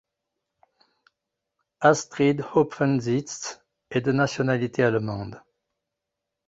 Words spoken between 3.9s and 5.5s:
est de nationalité allemande.